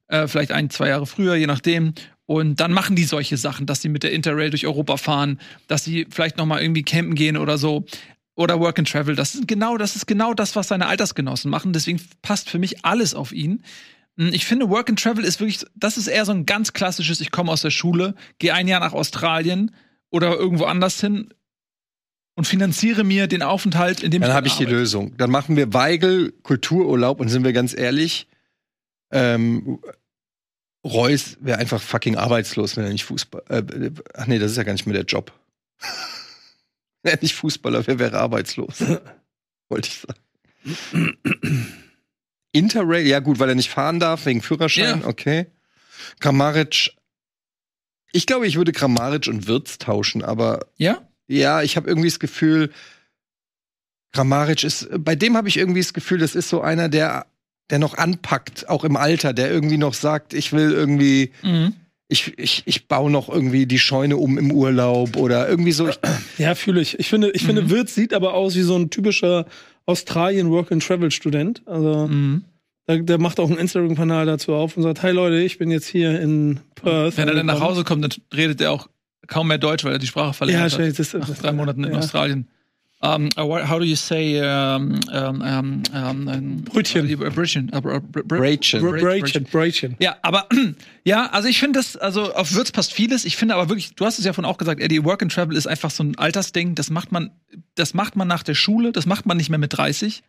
Äh, 0.09 0.27
vielleicht 0.27 0.51
ein, 0.51 0.69
zwei 0.69 0.89
Jahre 0.89 1.06
früher, 1.06 1.35
je 1.35 1.47
nachdem. 1.47 1.94
Und 2.25 2.59
dann 2.59 2.74
machen 2.74 2.97
die 2.97 3.06
solche 3.06 3.38
Sachen, 3.38 3.65
dass 3.65 3.81
sie 3.81 3.89
mit 3.89 4.03
der 4.03 4.12
Interrail 4.12 4.50
durch 4.50 4.68
Europa 4.68 4.97
fahren, 4.97 5.39
dass 5.68 5.85
sie 5.85 6.06
vielleicht 6.09 6.38
noch 6.38 6.45
mal 6.45 6.62
irgendwie 6.62 6.83
campen 6.83 7.15
gehen 7.15 7.38
oder 7.38 7.57
so. 7.57 7.86
Oder 8.36 8.59
Work 8.59 8.79
and 8.79 8.89
Travel. 8.89 9.15
Das 9.15 9.36
ist 9.36 9.47
genau, 9.47 9.77
das 9.77 9.95
ist 9.95 10.06
genau 10.06 10.33
das, 10.33 10.56
was 10.56 10.68
seine 10.68 10.88
Altersgenossen 10.88 11.50
machen. 11.50 11.71
Deswegen 11.71 12.01
passt 12.21 12.50
für 12.50 12.59
mich 12.59 12.83
alles 12.83 13.13
auf 13.13 13.31
ihn. 13.31 13.63
Hm, 14.18 14.33
Ich 14.33 14.45
finde, 14.45 14.69
Work 14.69 14.89
and 14.89 15.01
Travel 15.01 15.24
ist 15.24 15.39
wirklich, 15.39 15.63
das 15.75 15.97
ist 15.97 16.07
eher 16.07 16.25
so 16.25 16.33
ein 16.33 16.45
ganz 16.45 16.74
klassisches, 16.74 17.21
ich 17.21 17.31
komme 17.31 17.51
aus 17.51 17.62
der 17.62 17.69
Schule, 17.69 18.15
gehe 18.39 18.53
ein 18.53 18.68
Jahr 18.68 18.81
nach 18.81 18.94
Australien 18.94 19.71
oder 20.13 20.38
irgendwo 20.38 20.65
anders 20.65 21.01
hin 21.01 21.33
und 22.36 22.45
finanziere 22.45 23.04
mir 23.04 23.27
den 23.27 23.42
Aufenthalt, 23.42 24.03
in 24.03 24.12
dem 24.12 24.22
Dann 24.22 24.29
ich 24.32 24.36
habe 24.36 24.48
ich 24.48 24.55
die. 24.58 24.65
Lösung. 24.65 25.17
Dann 25.17 25.32
machen 25.32 25.55
wir 25.58 25.74
Weigel 25.74 26.32
Kultururlaub 26.43 27.20
und 27.20 27.29
sind 27.29 27.43
wir 27.43 27.51
ganz 27.53 27.75
ehrlich, 27.75 28.27
ähm, 29.12 29.79
Reus 30.86 31.38
wäre 31.39 31.60
einfach 31.60 31.82
fucking 31.82 32.15
arbeitslos, 32.17 32.77
wenn 32.77 32.84
er 32.86 32.91
nicht 32.91 33.05
Fußball. 33.05 33.43
Äh, 33.50 33.91
ach 34.13 34.27
nee, 34.27 34.38
das 34.39 34.51
ist 34.51 34.58
ja 34.58 34.63
gar 34.63 34.74
nicht 34.74 34.86
mehr 34.86 34.93
der 34.96 35.05
Job. 35.05 35.32
wenn 37.03 37.13
er 37.13 37.22
nicht 37.22 37.36
Fußballer 37.36 37.86
wäre, 37.88 38.00
wäre 38.00 38.20
arbeitslos. 38.20 38.84
Wollte 39.70 39.89
ich 39.89 40.00
sagen. 40.01 41.17
Interrail, 42.51 43.08
ja 43.08 43.20
gut, 43.20 43.39
weil 43.39 43.50
er 43.50 43.55
nicht 43.55 43.70
fahren 43.70 44.00
darf, 44.00 44.25
wegen 44.25 44.41
Führerschein, 44.41 45.01
Ja. 45.01 45.08
okay. 45.08 45.48
Grammaric, 46.20 46.91
ich 48.13 48.25
glaube, 48.25 48.48
ich 48.48 48.55
würde 48.55 48.72
Grammaric 48.72 49.27
und 49.27 49.48
Wirtz 49.48 49.77
tauschen, 49.79 50.24
aber 50.24 50.65
Ja? 50.77 51.01
ja, 51.27 51.62
ich 51.62 51.75
habe 51.75 51.89
irgendwie 51.89 52.08
das 52.10 52.20
Gefühl, 52.20 52.72
Grammaric 54.13 54.63
ist, 54.63 54.88
bei 55.00 55.15
dem 55.15 55.36
habe 55.36 55.48
ich 55.50 55.58
irgendwie 55.58 55.82
das 55.82 55.93
Gefühl, 55.93 56.20
das 56.20 56.36
ist 56.36 56.50
so 56.50 56.62
einer, 56.62 56.88
der, 56.89 57.25
der 57.70 57.79
noch 57.79 57.98
anpackt, 57.98 58.70
auch 58.70 58.84
im 58.84 58.96
Alter, 58.96 59.34
der 59.34 59.51
irgendwie 59.51 59.77
noch 59.77 59.93
sagt, 59.96 60.34
ich 60.34 60.53
will 60.53 60.72
irgendwie, 60.72 61.32
Mhm. 61.41 61.74
ich, 62.08 62.38
ich, 62.38 62.62
ich 62.65 62.88
baue 62.88 63.10
noch 63.10 63.27
irgendwie 63.29 63.65
die 63.65 63.79
Scheune 63.79 64.17
um 64.17 64.38
im 64.38 64.51
Urlaub 64.51 65.15
oder 65.17 65.50
irgendwie 65.50 65.72
so. 65.72 65.89
Ja, 66.38 66.53
fühle 66.53 66.82
ich. 66.82 67.00
Ich 67.00 67.10
finde, 67.10 67.32
ich 67.32 67.43
finde, 67.43 67.63
Mhm. 67.63 67.70
Wirtz 67.72 67.96
sieht 67.96 68.13
aber 68.13 68.36
aus 68.36 68.55
wie 68.55 68.62
so 68.62 68.75
ein 68.75 68.91
typischer 68.91 69.48
Australien 69.88 70.51
Work 70.51 70.72
and 70.72 70.86
Travel 70.86 71.10
Student. 71.10 71.63
Also, 71.65 72.08
Mhm. 72.08 72.43
Der, 72.87 72.99
der 72.99 73.17
macht 73.19 73.39
auch 73.39 73.49
einen 73.49 73.57
Instagram-Kanal 73.59 74.25
dazu 74.25 74.53
auf 74.53 74.75
und 74.77 74.83
sagt, 74.83 75.01
hey 75.03 75.11
Leute, 75.11 75.37
ich 75.41 75.57
bin 75.57 75.71
jetzt 75.71 75.87
hier 75.87 76.19
in 76.19 76.59
Perth. 76.75 77.17
Wenn 77.17 77.27
er 77.27 77.35
dann 77.35 77.45
nach 77.45 77.53
angekommen." 77.55 77.71
Hause 77.75 77.83
kommt, 77.83 78.03
dann 78.03 78.11
redet 78.37 78.61
er 78.61 78.71
auch 78.71 78.87
kaum 79.27 79.47
mehr 79.47 79.57
Deutsch, 79.57 79.83
weil 79.85 79.93
er 79.93 79.99
die 79.99 80.07
Sprache 80.07 80.27
Ja, 80.27 80.33
verlernt 80.33 80.63
hat. 80.63 80.71
scheiße, 80.79 80.97
das, 80.97 81.13
Nach 81.13 81.27
das, 81.27 81.39
drei 81.39 81.51
Monaten 81.53 81.83
in 81.83 81.93
ja. 81.93 81.99
Australien. 81.99 82.47
Um, 83.05 83.27
uh, 83.37 83.59
how 83.67 83.79
do 83.79 83.83
you 83.83 83.97
say 83.97 84.39
um, 84.39 84.97
um, 85.11 85.41
um, 85.41 85.83
um, 85.93 86.27
um, 86.29 86.63
Brötchen. 86.63 87.05
Brötchen. 87.17 87.67
Br- 87.67 87.81
br- 87.81 87.99
br- 87.99 88.23
Brötchen. 88.23 88.79
Bra- 88.81 88.91
Brötchen, 88.91 89.43
Brötchen. 89.43 89.95
Ja, 89.99 90.15
aber 90.21 90.47
ja, 91.03 91.25
also 91.25 91.49
ich 91.49 91.59
finde 91.59 91.79
das, 91.79 91.97
also 91.97 92.33
auf 92.33 92.53
Würz 92.53 92.71
passt 92.71 92.93
vieles. 92.93 93.25
Ich 93.25 93.35
finde 93.35 93.55
aber 93.55 93.67
wirklich, 93.67 93.93
du 93.95 94.05
hast 94.05 94.19
es 94.19 94.25
ja 94.25 94.31
von 94.31 94.45
auch 94.45 94.57
gesagt, 94.57 94.79
Eddie, 94.79 95.03
Work 95.03 95.21
and 95.21 95.33
Travel 95.33 95.57
ist 95.57 95.67
einfach 95.67 95.91
so 95.91 96.01
ein 96.01 96.17
Altersding. 96.17 96.75
Das 96.75 96.89
macht 96.89 97.11
man, 97.11 97.31
das 97.75 97.93
macht 97.93 98.15
man 98.15 98.29
nach 98.29 98.41
der 98.43 98.55
Schule, 98.55 98.93
das 98.93 99.05
macht 99.05 99.25
man 99.25 99.35
nicht 99.35 99.49
mehr 99.49 99.59
mit 99.59 99.75
30. 99.77 100.23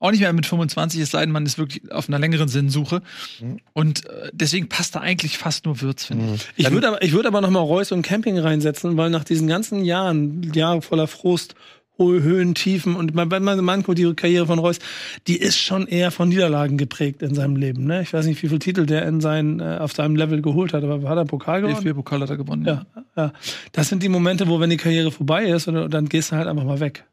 Auch 0.00 0.10
nicht 0.10 0.20
mehr 0.20 0.32
mit 0.32 0.46
25, 0.46 1.00
es 1.00 1.10
sei 1.10 1.20
denn, 1.20 1.30
man 1.30 1.44
ist 1.46 1.58
wirklich 1.58 1.92
auf 1.92 2.08
einer 2.08 2.18
längeren 2.18 2.48
Sinnsuche. 2.48 3.02
Mhm. 3.40 3.58
Und 3.74 4.06
äh, 4.08 4.30
deswegen 4.32 4.68
passt 4.68 4.94
da 4.96 5.00
eigentlich 5.00 5.38
fast 5.38 5.66
nur 5.66 5.80
Würz, 5.82 6.04
finde 6.06 6.34
ich. 6.34 6.48
Ich 6.56 6.64
Dann- 6.64 6.72
würde 6.72 6.88
aber, 6.88 7.02
ich 7.02 7.12
würde 7.12 7.28
aber 7.28 7.40
noch 7.42 7.50
mal 7.50 7.60
Reus 7.60 7.92
und 7.92 8.02
Camping 8.02 8.38
reinsetzen, 8.38 8.96
weil 8.96 9.10
nach 9.10 9.24
diesen 9.24 9.46
ganzen 9.46 9.84
Jahren, 9.84 10.42
Jahre 10.54 10.80
voller 10.82 11.06
Frust, 11.06 11.54
hohe 11.98 12.22
Höhen, 12.22 12.54
Tiefen 12.54 12.96
und 12.96 13.14
man- 13.14 13.30
wenn 13.30 13.42
man 13.44 13.62
man 13.62 13.82
guckt, 13.82 13.98
die 13.98 14.14
Karriere 14.14 14.46
von 14.46 14.58
Reus, 14.58 14.78
die 15.26 15.36
ist 15.36 15.58
schon 15.58 15.86
eher 15.86 16.10
von 16.10 16.30
Niederlagen 16.30 16.78
geprägt 16.78 17.20
in 17.20 17.34
seinem 17.34 17.56
Leben. 17.56 17.84
Ne? 17.84 18.00
Ich 18.00 18.14
weiß 18.14 18.24
nicht, 18.24 18.42
wie 18.42 18.48
viele 18.48 18.58
Titel 18.58 18.86
der 18.86 19.04
in 19.06 19.20
sein, 19.20 19.60
äh, 19.60 19.76
auf 19.80 19.92
seinem 19.92 20.16
Level 20.16 20.40
geholt 20.40 20.72
hat, 20.72 20.82
aber 20.82 21.06
hat 21.06 21.18
er 21.18 21.26
Pokal 21.26 21.60
gewonnen? 21.60 21.76
DFB-Pokal 21.84 22.22
hat 22.22 22.30
er 22.30 22.38
gewonnen. 22.38 22.64
Ja, 22.64 22.86
ja. 23.18 23.32
Das 23.72 23.90
sind 23.90 24.02
die 24.02 24.08
Momente, 24.08 24.48
wo, 24.48 24.60
wenn 24.60 24.70
die 24.70 24.78
Karriere 24.78 25.10
vorbei 25.12 25.44
ist, 25.44 25.68
und 25.68 25.90
dann 25.92 26.08
gehst 26.08 26.32
du 26.32 26.36
halt 26.36 26.48
einfach 26.48 26.64
mal 26.64 26.80
weg. 26.80 27.04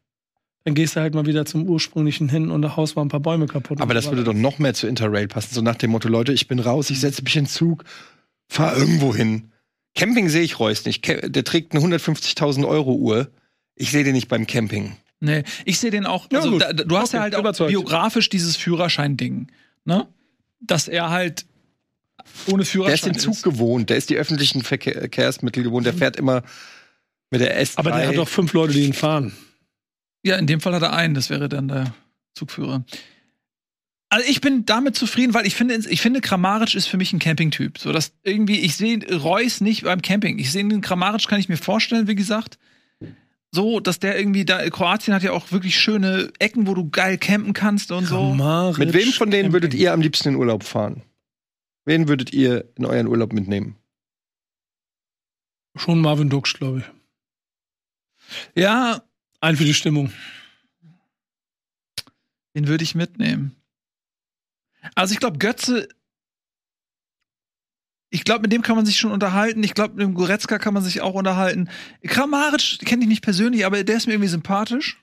Dann 0.68 0.74
gehst 0.74 0.96
du 0.96 1.00
halt 1.00 1.14
mal 1.14 1.24
wieder 1.24 1.46
zum 1.46 1.66
ursprünglichen 1.66 2.28
hin 2.28 2.50
und 2.50 2.60
das 2.60 2.76
Haus 2.76 2.94
war 2.94 3.02
ein 3.02 3.08
paar 3.08 3.20
Bäume 3.20 3.46
kaputt. 3.46 3.80
Aber 3.80 3.94
das 3.94 4.04
so 4.04 4.10
würde 4.10 4.22
doch 4.24 4.34
noch 4.34 4.58
mehr 4.58 4.74
zu 4.74 4.86
Interrail 4.86 5.26
passen. 5.26 5.54
So 5.54 5.62
nach 5.62 5.76
dem 5.76 5.90
Motto, 5.92 6.08
Leute, 6.10 6.34
ich 6.34 6.46
bin 6.46 6.58
raus, 6.58 6.90
ich 6.90 7.00
setze 7.00 7.22
mich 7.22 7.34
in 7.36 7.44
den 7.44 7.48
Zug, 7.50 7.84
fahr 8.50 8.76
irgendwo 8.76 9.14
hin. 9.14 9.50
Camping 9.94 10.28
sehe 10.28 10.42
ich 10.42 10.60
Reus 10.60 10.84
nicht. 10.84 11.06
Der 11.08 11.42
trägt 11.44 11.74
eine 11.74 11.82
150.000 11.82 12.68
Euro 12.68 12.92
Uhr. 12.96 13.30
Ich 13.76 13.90
sehe 13.92 14.04
den 14.04 14.12
nicht 14.12 14.28
beim 14.28 14.46
Camping. 14.46 14.92
Nee, 15.20 15.42
ich 15.64 15.78
sehe 15.78 15.90
den 15.90 16.04
auch, 16.04 16.28
Ja, 16.30 16.40
also 16.40 16.58
da, 16.58 16.74
du 16.74 16.98
hast 16.98 17.14
ja 17.14 17.20
Okay, 17.20 17.22
halt 17.22 17.34
auch 17.36 17.40
überzeugt. 17.40 17.70
biografisch 17.70 18.28
dieses 18.28 18.56
Führerschein-Ding, 18.58 19.46
ne? 19.86 20.06
Dass 20.60 20.86
er 20.86 21.08
halt 21.08 21.46
ohne 22.46 22.56
Der 22.58 22.60
ist 22.64 22.68
Führerschein 22.72 23.12
den 23.14 23.18
Zug 23.20 23.42
gewohnt, 23.42 23.88
der 23.88 23.96
ist 23.96 24.10
die 24.10 24.16
öffentlichen 24.16 24.60
Verkehr- 24.62 24.98
Verkehrsmittel 24.98 25.62
gewohnt, 25.62 25.86
der 25.86 25.94
fährt 25.94 26.16
immer 26.16 26.42
mit 27.30 27.40
der 27.40 27.58
S3. 27.58 27.78
Aber 27.78 27.92
der 27.92 28.08
hat 28.08 28.16
doch 28.18 28.28
fünf 28.28 28.52
Leute, 28.52 28.74
die 28.74 28.84
ihn 28.84 28.92
fahren. 28.92 29.32
Ja, 30.24 30.36
in 30.36 30.46
dem 30.46 30.60
Fall 30.60 30.74
hat 30.74 30.82
er 30.82 30.92
einen, 30.92 31.14
das 31.14 31.30
wäre 31.30 31.48
dann 31.48 31.68
der 31.68 31.94
Zugführer. 32.34 32.84
Also 34.10 34.26
ich 34.28 34.40
bin 34.40 34.64
damit 34.64 34.96
zufrieden, 34.96 35.34
weil 35.34 35.46
ich 35.46 35.54
finde, 35.54 35.74
ich 35.74 36.00
finde, 36.00 36.20
Kramaric 36.20 36.74
ist 36.74 36.86
für 36.86 36.96
mich 36.96 37.12
ein 37.12 37.18
Campingtyp. 37.18 37.78
So, 37.78 37.92
dass 37.92 38.12
irgendwie, 38.22 38.60
ich 38.60 38.76
sehe 38.76 38.98
Reus 39.20 39.60
nicht 39.60 39.84
beim 39.84 40.00
Camping. 40.00 40.38
Ich 40.38 40.50
sehe 40.50 40.66
den 40.66 40.80
Kramaric, 40.80 41.28
kann 41.28 41.40
ich 41.40 41.48
mir 41.48 41.58
vorstellen, 41.58 42.08
wie 42.08 42.14
gesagt. 42.14 42.58
So, 43.50 43.80
dass 43.80 43.98
der 43.98 44.18
irgendwie 44.18 44.44
da, 44.44 44.68
Kroatien 44.70 45.14
hat 45.14 45.22
ja 45.22 45.32
auch 45.32 45.52
wirklich 45.52 45.78
schöne 45.78 46.30
Ecken, 46.38 46.66
wo 46.66 46.74
du 46.74 46.88
geil 46.90 47.18
campen 47.18 47.52
kannst 47.52 47.92
und 47.92 48.06
so. 48.06 48.16
Kramaric 48.16 48.78
Mit 48.78 48.92
wem 48.94 49.12
von 49.12 49.30
denen 49.30 49.52
würdet 49.52 49.74
ihr 49.74 49.92
am 49.92 50.00
liebsten 50.00 50.30
in 50.30 50.36
Urlaub 50.36 50.64
fahren? 50.64 51.02
Wen 51.84 52.08
würdet 52.08 52.32
ihr 52.32 52.70
in 52.76 52.84
euren 52.84 53.06
Urlaub 53.06 53.32
mitnehmen? 53.32 53.76
Schon 55.76 56.00
Marvin 56.00 56.28
Duksch, 56.28 56.54
glaube 56.54 56.80
ich. 56.80 56.84
Ja, 58.54 59.02
Ein 59.40 59.56
für 59.56 59.64
die 59.64 59.74
Stimmung. 59.74 60.12
den 62.54 62.66
würde 62.68 62.82
ich 62.84 62.94
mitnehmen. 62.94 63.54
Also 64.94 65.12
ich 65.12 65.20
glaube, 65.20 65.38
Götze. 65.38 65.88
Ich 68.10 68.24
glaube, 68.24 68.42
mit 68.42 68.52
dem 68.52 68.62
kann 68.62 68.74
man 68.74 68.86
sich 68.86 68.98
schon 68.98 69.12
unterhalten. 69.12 69.62
Ich 69.62 69.74
glaube, 69.74 69.94
mit 69.94 70.02
dem 70.02 70.14
Goretzka 70.14 70.58
kann 70.58 70.72
man 70.74 70.82
sich 70.82 71.02
auch 71.02 71.14
unterhalten. 71.14 71.68
Kramaric 72.02 72.78
kenne 72.84 73.02
ich 73.02 73.08
nicht 73.08 73.22
persönlich, 73.22 73.66
aber 73.66 73.84
der 73.84 73.96
ist 73.96 74.06
mir 74.06 74.14
irgendwie 74.14 74.28
sympathisch. 74.30 74.96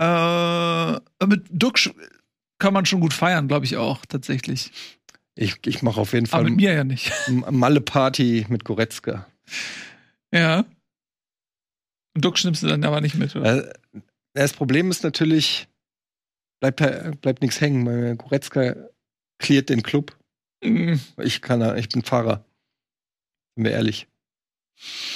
Äh, 0.00 0.92
mit 1.26 1.46
Duxch 1.50 1.90
kann 2.58 2.72
man 2.74 2.86
schon 2.86 3.00
gut 3.00 3.12
feiern, 3.12 3.46
glaube 3.46 3.66
ich 3.66 3.76
auch, 3.76 4.04
tatsächlich. 4.06 4.72
Ich, 5.36 5.56
ich 5.66 5.82
mache 5.82 6.00
auf 6.00 6.12
jeden 6.14 6.26
Aber 6.26 6.32
Fall 6.42 6.44
mit 6.44 6.56
mir 6.56 6.72
ja 6.72 6.82
nicht. 6.84 7.12
M- 7.26 7.44
Malle-Party 7.50 8.46
mit 8.48 8.64
Goretzka. 8.64 9.26
ja. 10.32 10.64
Und 12.14 12.24
Duxch 12.24 12.44
nimmst 12.44 12.62
du 12.62 12.68
dann 12.68 12.84
aber 12.84 13.00
nicht 13.00 13.14
mit, 13.16 13.34
oder? 13.36 13.68
Äh, 13.68 13.72
Das 14.34 14.52
Problem 14.52 14.90
ist 14.90 15.02
natürlich, 15.04 15.68
bleibt, 16.60 16.78
bleibt 17.20 17.42
nichts 17.42 17.60
hängen. 17.60 17.84
weil 17.86 18.16
Goretzka 18.16 18.74
cleart 19.38 19.68
den 19.68 19.82
Club. 19.82 20.16
Mhm. 20.62 21.00
Ich 21.18 21.42
kann, 21.42 21.76
ich 21.76 21.88
bin 21.88 22.02
Fahrer. 22.02 22.44
Sind 23.56 23.64
wir 23.64 23.72
ehrlich. 23.72 24.06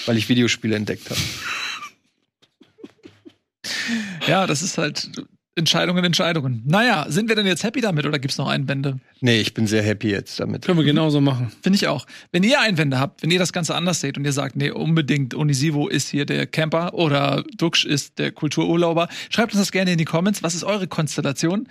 Weil 0.07 0.17
ich 0.17 0.29
Videospiele 0.29 0.77
entdeckt 0.77 1.09
habe. 1.11 1.21
Ja, 4.27 4.47
das 4.47 4.63
ist 4.63 4.79
halt 4.79 5.11
Entscheidungen, 5.59 6.05
Entscheidungen. 6.05 6.63
Naja, 6.65 7.07
sind 7.09 7.29
wir 7.29 7.37
denn 7.37 7.47
jetzt 7.47 7.65
happy 7.65 7.81
damit 7.81 8.07
oder 8.07 8.19
gibt's 8.19 8.39
noch 8.39 8.49
Einwände? 8.49 9.01
Nee, 9.21 9.41
ich 9.41 9.53
bin 9.53 9.67
sehr 9.67 9.83
happy 9.83 10.11
jetzt 10.11 10.41
damit. 10.41 10.65
Können 10.65 10.79
wir 10.79 10.85
genauso 10.85 11.21
machen. 11.21 11.53
Finde 11.63 11.77
ich 11.77 11.89
auch. 11.89 12.07
Wenn 12.33 12.43
ihr 12.43 12.61
Einwände 12.61 12.99
habt, 12.99 13.23
wenn 13.23 13.31
ihr 13.31 13.39
das 13.39 13.53
Ganze 13.53 13.75
anders 13.75 14.01
seht 14.01 14.17
und 14.17 14.25
ihr 14.25 14.33
sagt, 14.33 14.57
nee, 14.57 14.71
unbedingt 14.71 15.35
Onisivo 15.35 15.89
ist 15.89 16.09
hier 16.09 16.25
der 16.25 16.47
Camper 16.47 16.95
oder 16.95 17.45
Duxch 17.57 17.85
ist 17.85 18.19
der 18.19 18.33
Kultururlauber, 18.33 19.09
schreibt 19.29 19.53
uns 19.53 19.61
das 19.61 19.73
gerne 19.73 19.93
in 19.93 19.99
die 19.99 20.05
Comments. 20.05 20.43
Was 20.43 20.55
ist 20.55 20.65
eure 20.65 20.87
Konstellation? 20.87 21.69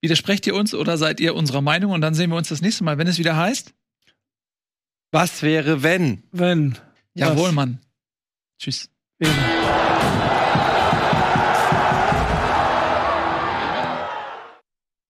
Widersprecht 0.00 0.46
ihr 0.46 0.54
uns 0.54 0.74
oder 0.74 0.98
seid 0.98 1.20
ihr 1.20 1.34
unserer 1.34 1.60
Meinung? 1.60 1.92
Und 1.92 2.00
dann 2.00 2.14
sehen 2.14 2.30
wir 2.30 2.36
uns 2.36 2.48
das 2.48 2.62
nächste 2.62 2.84
Mal, 2.84 2.98
wenn 2.98 3.06
es 3.06 3.18
wieder 3.18 3.36
heißt. 3.36 3.74
Was 5.12 5.42
wäre, 5.42 5.82
wenn? 5.82 6.22
Wenn. 6.32 6.76
Jawohl, 7.14 7.48
Was? 7.48 7.54
Mann. 7.54 7.80
Tschüss. 8.58 8.88
Wenn. 9.18 9.55